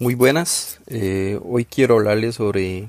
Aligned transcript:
muy 0.00 0.14
buenas. 0.14 0.80
Eh, 0.86 1.38
hoy 1.44 1.66
quiero 1.66 1.96
hablarles 1.96 2.36
sobre 2.36 2.88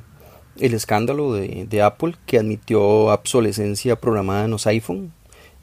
el 0.58 0.74
escándalo 0.74 1.34
de, 1.34 1.82
Apple 1.82 2.16
que 2.26 2.40
admitió 2.40 2.82
obsolescencia 2.82 3.98
programada 3.98 4.46
en 4.46 4.52
los 4.52 4.66
iPhone. 4.66 5.12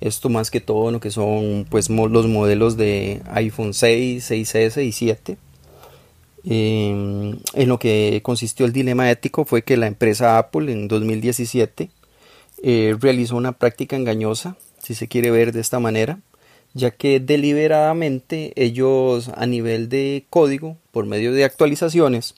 Esto 0.01 0.29
más 0.29 0.51
que 0.51 0.61
todo 0.61 0.89
en 0.89 0.93
lo 0.93 1.01
que 1.01 1.11
son 1.11 1.67
pues 1.69 1.89
los 1.89 2.27
modelos 2.29 2.77
de 2.77 3.23
iPhone 3.31 3.73
6, 3.73 4.31
6S 4.31 4.85
y 4.85 4.93
7. 4.93 5.39
Em, 6.45 7.39
en 7.55 7.69
lo 7.69 7.79
que 7.79 8.21
consistió 8.23 8.67
el 8.67 8.73
dilema 8.73 9.11
ético 9.11 9.45
fue 9.45 9.63
que 9.63 9.77
la 9.79 9.87
empresa 9.87 10.39
Apple 10.39 10.71
en 10.71 10.87
2017 10.87 11.91
eh, 12.63 12.97
realizó 13.01 13.37
una 13.37 13.53
práctica 13.53 13.97
engañosa, 13.97 14.57
si 14.83 14.95
se 14.95 15.09
quiere 15.09 15.31
ver 15.31 15.53
de 15.53 15.61
esta 15.61 15.81
manera, 15.81 16.21
ya 16.75 16.91
que 16.91 17.21
deliberadamente 17.21 18.53
ellos 18.57 19.31
a 19.35 19.47
nivel 19.47 19.89
de 19.89 20.27
código, 20.31 20.77
por 20.99 21.07
medio 21.07 21.33
de 21.33 21.45
actualizaciones, 21.45 22.35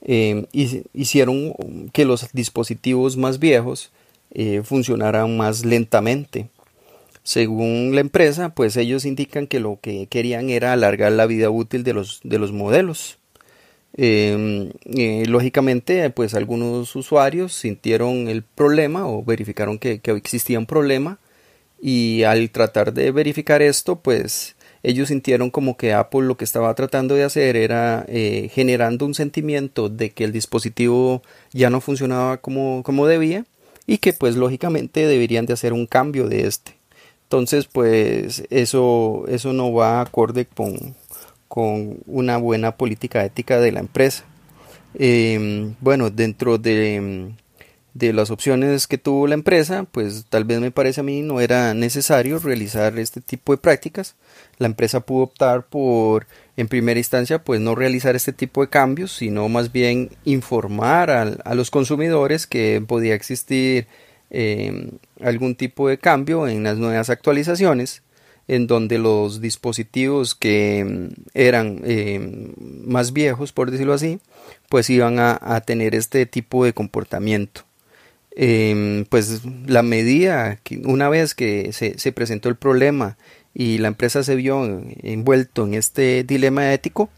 eh, 0.00 0.46
hicieron 0.94 1.52
que 1.92 2.06
los 2.06 2.32
dispositivos 2.32 3.18
más 3.18 3.38
viejos 3.38 3.90
eh, 4.30 4.62
funcionaran 4.64 5.36
más 5.36 5.66
lentamente. 5.66 6.48
Según 7.24 7.90
la 7.94 8.00
empresa, 8.00 8.54
pues 8.54 8.78
ellos 8.78 9.04
indican 9.04 9.46
que 9.46 9.60
lo 9.60 9.78
que 9.82 10.06
querían 10.06 10.48
era 10.48 10.72
alargar 10.72 11.12
la 11.12 11.26
vida 11.26 11.50
útil 11.50 11.84
de 11.84 11.92
los, 11.92 12.20
de 12.24 12.38
los 12.38 12.52
modelos. 12.52 13.18
Eh, 13.98 14.72
lógicamente, 15.26 16.08
pues 16.08 16.32
algunos 16.32 16.96
usuarios 16.96 17.52
sintieron 17.52 18.28
el 18.28 18.44
problema 18.44 19.06
o 19.06 19.22
verificaron 19.22 19.78
que, 19.78 19.98
que 19.98 20.12
existía 20.12 20.58
un 20.58 20.64
problema 20.64 21.18
y 21.82 22.22
al 22.22 22.48
tratar 22.48 22.94
de 22.94 23.10
verificar 23.10 23.60
esto, 23.60 23.96
pues 23.96 24.56
ellos 24.82 25.08
sintieron 25.08 25.50
como 25.50 25.76
que 25.76 25.92
Apple 25.92 26.22
lo 26.22 26.36
que 26.36 26.44
estaba 26.44 26.74
tratando 26.74 27.14
de 27.14 27.24
hacer 27.24 27.56
era 27.56 28.04
eh, 28.08 28.50
generando 28.52 29.04
un 29.04 29.14
sentimiento 29.14 29.88
de 29.88 30.10
que 30.10 30.24
el 30.24 30.32
dispositivo 30.32 31.22
ya 31.52 31.68
no 31.70 31.80
funcionaba 31.80 32.38
como, 32.38 32.82
como 32.82 33.06
debía 33.06 33.44
y 33.86 33.98
que 33.98 34.12
pues 34.12 34.36
lógicamente 34.36 35.06
deberían 35.06 35.46
de 35.46 35.52
hacer 35.52 35.72
un 35.72 35.86
cambio 35.86 36.28
de 36.28 36.46
este. 36.46 36.76
Entonces 37.24 37.66
pues 37.66 38.44
eso, 38.50 39.24
eso 39.28 39.52
no 39.52 39.72
va 39.72 40.00
acorde 40.00 40.46
con, 40.46 40.94
con 41.48 41.98
una 42.06 42.38
buena 42.38 42.76
política 42.76 43.24
ética 43.24 43.60
de 43.60 43.72
la 43.72 43.80
empresa. 43.80 44.24
Em, 44.94 45.74
bueno, 45.80 46.10
dentro 46.10 46.58
de 46.58 47.32
de 47.94 48.12
las 48.12 48.30
opciones 48.30 48.86
que 48.86 48.98
tuvo 48.98 49.26
la 49.26 49.34
empresa, 49.34 49.84
pues 49.90 50.26
tal 50.28 50.44
vez 50.44 50.60
me 50.60 50.70
parece 50.70 51.00
a 51.00 51.04
mí 51.04 51.22
no 51.22 51.40
era 51.40 51.74
necesario 51.74 52.38
realizar 52.38 52.98
este 52.98 53.20
tipo 53.20 53.52
de 53.52 53.58
prácticas. 53.58 54.14
La 54.58 54.66
empresa 54.66 55.00
pudo 55.00 55.24
optar 55.24 55.66
por, 55.66 56.26
en 56.56 56.68
primera 56.68 57.00
instancia, 57.00 57.42
pues 57.42 57.60
no 57.60 57.74
realizar 57.74 58.14
este 58.14 58.32
tipo 58.32 58.60
de 58.62 58.68
cambios, 58.68 59.12
sino 59.12 59.48
más 59.48 59.72
bien 59.72 60.10
informar 60.24 61.10
a, 61.10 61.54
los 61.54 61.70
consumidores 61.70 62.46
que 62.46 62.82
podía 62.86 63.14
existir 63.14 63.86
em, 64.30 64.92
algún 65.20 65.56
tipo 65.56 65.88
de 65.88 65.98
cambio 65.98 66.46
en 66.46 66.62
las 66.62 66.78
nuevas 66.78 67.10
actualizaciones, 67.10 68.02
en 68.46 68.66
donde 68.66 68.98
los 68.98 69.40
dispositivos 69.40 70.34
que 70.34 70.78
em, 70.78 71.10
eran 71.34 71.82
em, 71.84 72.52
más 72.84 73.12
viejos, 73.12 73.52
por 73.52 73.70
decirlo 73.70 73.94
así, 73.94 74.20
pues 74.68 74.90
iban 74.90 75.18
a 75.18 75.60
tener 75.62 75.94
este 75.94 76.26
tipo 76.26 76.64
de 76.64 76.72
comportamiento. 76.72 77.69
Em, 78.32 79.04
pues 79.06 79.42
la 79.66 79.82
medida, 79.82 80.60
una 80.84 81.08
vez 81.08 81.34
que 81.34 81.72
se, 81.72 82.12
presentó 82.12 82.48
el 82.48 82.56
problema 82.56 83.16
y 83.54 83.78
la 83.78 83.88
empresa 83.88 84.22
se 84.22 84.36
vio 84.36 84.82
envuelto 85.02 85.66
en 85.66 85.74
este 85.74 86.22
dilema 86.24 86.72
ético, 86.72 87.10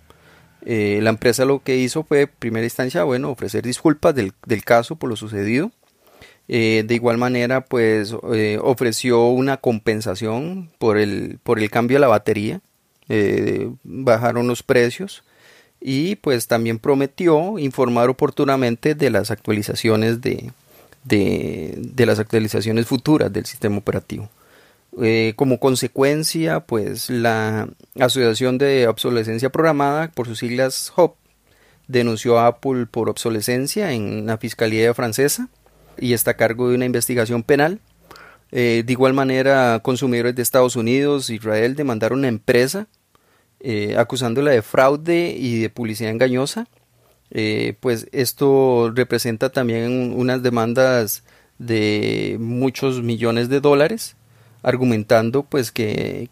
eh, 0.65 1.01
la 1.03 1.11
empresa 1.11 1.45
lo 1.45 1.63
que 1.63 1.77
hizo 1.77 2.05
fue, 2.05 2.23
en 2.23 2.31
primera 2.39 2.65
instancia, 2.65 3.05
bueno, 3.05 3.31
ofrecer 3.31 3.65
disculpas 3.65 4.15
del, 4.15 4.33
caso 4.65 4.97
por 4.97 5.11
lo 5.11 5.17
sucedido. 5.17 5.71
Eh, 6.49 6.85
de 6.87 6.95
igual 6.95 7.19
manera, 7.19 7.63
pues 7.65 8.15
eh, 8.35 8.59
ofreció 8.61 9.27
una 9.27 9.59
compensación 9.59 10.71
por 10.79 10.99
el, 10.99 11.39
por 11.43 11.59
el 11.59 11.71
cambio 11.71 11.97
de 11.97 12.01
la 12.01 12.09
batería. 12.09 12.61
bajaron 13.85 14.47
los 14.47 14.63
precios 14.63 15.23
y 15.81 16.17
pues 16.17 16.47
también 16.47 16.79
prometió 16.79 17.59
informar 17.59 18.09
oportunamente 18.09 18.95
de 18.95 19.11
las 19.11 19.31
actualizaciones 19.31 20.21
de, 20.21 20.51
de, 21.05 21.93
las 22.07 22.19
actualizaciones 22.19 22.87
futuras 22.87 23.33
del 23.33 23.47
sistema 23.47 23.79
operativo. 23.79 24.29
Eh, 25.01 25.33
como 25.37 25.59
consecuencia, 25.59 26.61
pues 26.61 27.09
la 27.09 27.69
Asociación 27.99 28.59
de 28.59 28.89
Obsolescencia 28.89 29.51
Programada, 29.51 30.11
por 30.13 30.27
sus 30.27 30.39
siglas 30.39 30.93
HOP, 30.95 31.17
denunció 31.89 32.39
a 32.39 32.47
Apple 32.47 32.87
por 32.87 33.09
obsolescencia 33.09 33.93
en 33.93 34.27
la 34.27 34.39
Fiscalía 34.39 34.93
francesa 34.95 35.49
y 35.99 36.13
está 36.13 36.33
a 36.33 36.37
cargo 36.37 36.69
de 36.69 36.77
una 36.77 36.85
investigación 36.85 37.43
penal. 37.43 37.81
Eh, 38.51 38.83
de 38.85 38.93
igual 38.93 39.15
manera, 39.15 39.81
consumidores 39.83 40.35
de 40.35 40.43
Estados 40.43 40.77
Unidos, 40.77 41.31
Israel 41.31 41.75
demandaron 41.75 42.19
a 42.19 42.21
una 42.21 42.29
empresa 42.29 42.87
eh, 43.61 43.97
acusándola 43.97 44.51
de 44.51 44.61
fraude 44.61 45.35
y 45.39 45.61
de 45.61 45.71
publicidad 45.71 46.11
engañosa 46.11 46.67
eh, 47.35 47.75
pues 47.81 48.09
esto 48.13 48.93
representa 48.95 49.51
también 49.51 50.13
unas 50.15 50.43
demandas 50.43 51.25
de 51.59 52.37
muchos 52.39 53.03
millones 53.03 53.49
de 53.49 53.61
dólares, 53.61 54.17
argumentando 54.63 55.43
pues 55.43 55.73
que, 55.73 56.29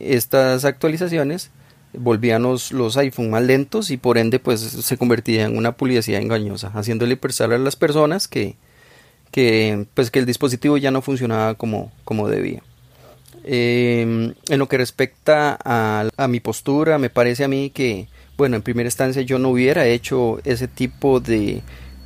estas 0.00 0.64
actualizaciones 0.64 1.50
volvían 1.92 2.42
los, 2.42 2.72
los, 2.72 2.96
iPhone 2.96 3.30
más 3.30 3.42
lentos 3.42 3.90
y 3.90 3.98
por 3.98 4.16
ende 4.16 4.38
pues 4.38 4.60
se 4.60 4.96
convertía 4.96 5.44
en 5.44 5.56
una 5.56 5.72
publicidad 5.72 6.20
engañosa, 6.20 6.68
haciéndole 6.74 7.18
pensar 7.18 7.52
a 7.52 7.58
las 7.58 7.76
personas 7.76 8.26
que, 8.26 8.56
que, 9.30 9.86
pues, 9.92 10.10
que 10.10 10.18
el 10.18 10.26
dispositivo 10.26 10.78
ya 10.78 10.90
no 10.90 11.02
funcionaba 11.02 11.54
como, 11.54 11.92
como 12.04 12.28
debía. 12.28 12.62
Em, 13.44 14.34
en 14.48 14.58
lo 14.58 14.68
que 14.68 14.78
respecta 14.78 15.58
a, 15.62 16.08
a 16.16 16.28
mi 16.28 16.40
postura, 16.40 16.98
me 16.98 17.10
parece 17.10 17.44
a 17.44 17.48
mí 17.48 17.70
que 17.70 18.08
bueno, 18.38 18.54
en 18.54 18.62
primera 18.62 18.86
instancia 18.86 19.20
yo 19.22 19.40
no 19.40 19.50
hubiera 19.50 19.86
hecho 19.86 20.40
ese 20.44 20.68
tipo 20.68 21.18
de 21.18 21.60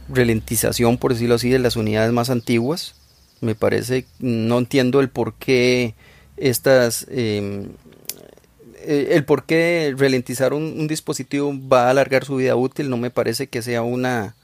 ralentización, 0.09 0.97
por 0.97 1.13
decirlo 1.13 1.35
así, 1.35 1.51
de 1.51 1.59
las 1.59 1.77
unidades 1.77 2.11
más 2.11 2.31
antiguas. 2.31 2.95
Me 3.43 3.55
parece, 3.55 4.07
no 4.19 4.59
entiendo 4.59 5.01
el 5.01 5.11
por 5.11 5.35
qué 5.35 5.95
estas, 6.39 7.07
em, 7.11 7.73
eh, 8.77 9.09
el 9.13 9.25
por 9.27 9.45
qué 9.45 9.95
ralentizar 9.97 10.55
un, 10.55 10.89
dispositivo 10.89 11.53
va 11.69 11.87
a 11.87 11.91
alargar 11.91 12.25
su 12.25 12.37
vida 12.37 12.57
útil, 12.57 12.89
no 12.89 12.97
me 12.97 13.11
parece 13.11 13.49
que 13.49 13.61
sea 13.61 13.83
una, 13.83 14.35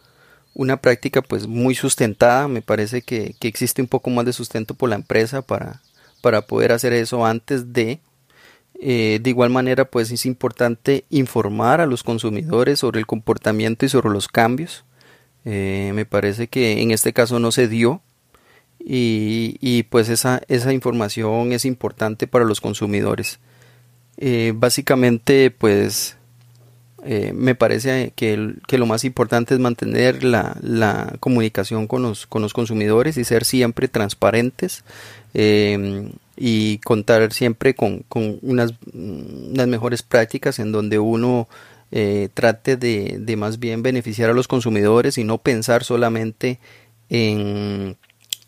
una 0.54 0.76
práctica 0.82 1.22
pues 1.22 1.46
muy 1.46 1.74
sustentada, 1.74 2.48
me 2.48 2.60
parece 2.60 3.00
que, 3.00 3.34
que 3.40 3.48
existe 3.48 3.80
un 3.80 3.88
poco 3.88 4.10
más 4.10 4.26
de 4.26 4.34
sustento 4.34 4.74
por 4.74 4.90
la 4.90 4.96
empresa 4.96 5.40
para, 5.40 5.80
para 6.20 6.42
poder 6.42 6.72
hacer 6.72 6.92
eso 6.92 7.24
antes 7.24 7.72
de 7.72 8.00
eh, 8.80 9.18
de 9.20 9.30
igual 9.30 9.50
manera, 9.50 9.84
pues 9.86 10.10
es 10.12 10.24
importante 10.24 11.04
informar 11.10 11.80
a 11.80 11.86
los 11.86 12.04
consumidores 12.04 12.78
sobre 12.78 13.00
el 13.00 13.06
comportamiento 13.06 13.84
y 13.84 13.88
sobre 13.88 14.10
los 14.10 14.28
cambios. 14.28 14.84
Eh, 15.44 15.90
me 15.94 16.04
parece 16.04 16.46
que 16.46 16.80
en 16.80 16.92
este 16.92 17.12
caso 17.12 17.40
no 17.40 17.50
se 17.50 17.68
dio 17.68 18.02
y, 18.80 19.82
pues 19.90 20.08
esa, 20.08 20.42
esa, 20.48 20.72
información 20.72 21.52
es 21.52 21.64
importante 21.64 22.26
para 22.26 22.44
los 22.44 22.60
consumidores. 22.60 23.40
Eh, 24.16 24.52
básicamente, 24.54 25.50
pues 25.50 26.16
me 27.34 27.54
parece 27.54 28.12
que, 28.16 28.36
lo 28.36 28.86
más 28.86 29.04
importante 29.04 29.54
es 29.54 29.60
mantener 29.60 30.24
la, 30.24 30.56
la 30.60 31.16
comunicación 31.20 31.86
con 31.86 32.02
los, 32.02 32.26
con 32.26 32.42
los, 32.42 32.52
consumidores 32.52 33.16
y 33.16 33.24
ser 33.24 33.44
siempre 33.44 33.88
transparentes 33.88 34.84
y 36.40 36.78
contar 36.78 37.32
siempre 37.32 37.74
con, 37.74 38.04
unas, 38.42 38.74
mejores 38.92 40.02
prácticas 40.02 40.60
en 40.60 40.70
donde 40.70 41.00
uno 41.00 41.48
eh, 41.90 42.28
trate 42.32 42.76
de, 42.76 43.36
más 43.36 43.58
bien 43.58 43.82
beneficiar 43.82 44.30
a 44.30 44.34
los 44.34 44.46
consumidores 44.46 45.18
y 45.18 45.24
no 45.24 45.38
pensar 45.38 45.82
solamente 45.82 46.60
en, 47.08 47.96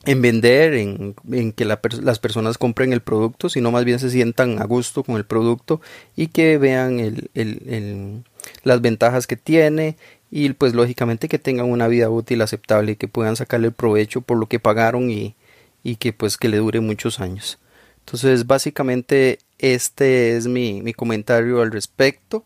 en 0.05 0.23
vender, 0.23 0.75
en, 0.75 1.53
que 1.53 1.65
las 1.65 2.19
personas 2.21 2.59
compren 2.59 2.93
el 2.93 3.01
producto, 3.01 3.49
sino 3.49 3.73
más 3.73 3.85
bien 3.85 3.99
se 3.99 4.11
sientan 4.11 4.63
a 4.63 4.67
gusto 4.67 5.03
con 5.03 5.17
el 5.17 5.25
producto 5.25 5.81
y 6.15 6.29
que 6.29 6.59
vean 6.59 7.01
el, 7.01 8.23
las 8.63 8.81
ventajas 8.81 9.27
que 9.27 9.37
tiene 9.37 9.97
y 10.31 10.51
pues 10.51 10.75
lógicamente 10.75 11.27
que 11.27 11.41
tengan 11.41 11.69
una 11.69 11.89
vida 11.89 12.09
útil 12.09 12.41
aceptable 12.43 12.93
y 12.93 12.97
que 12.97 13.09
puedan 13.09 13.35
sacarle 13.35 13.67
el 13.67 13.73
provecho 13.73 14.21
por 14.21 14.39
lo 14.39 14.47
que 14.47 14.61
pagaron 14.61 15.11
y, 15.11 15.35
y 15.83 15.97
que 15.97 16.13
pues 16.13 16.37
que 16.37 16.49
le 16.49 16.59
dure 16.59 16.79
muchos 16.79 17.19
años. 17.19 17.59
Entonces, 18.00 18.47
básicamente 18.47 19.38
este 19.58 20.37
es 20.37 20.47
mi, 20.47 20.82
mi 20.82 20.93
comentario 20.93 21.61
al 21.61 21.70
respecto. 21.70 22.44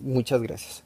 Muchas 0.00 0.40
gracias. 0.42 0.85